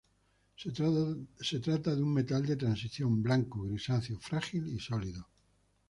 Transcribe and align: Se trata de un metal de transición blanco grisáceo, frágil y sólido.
Se 0.57 1.59
trata 1.59 1.95
de 1.95 2.01
un 2.01 2.11
metal 2.11 2.43
de 2.43 2.55
transición 2.55 3.21
blanco 3.21 3.61
grisáceo, 3.61 4.17
frágil 4.19 4.67
y 4.69 4.79
sólido. 4.79 5.27